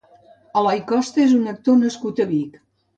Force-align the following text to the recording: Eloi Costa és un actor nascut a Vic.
Eloi 0.61 0.81
Costa 0.93 1.23
és 1.27 1.37
un 1.43 1.55
actor 1.55 1.81
nascut 1.85 2.27
a 2.27 2.31
Vic. 2.37 2.63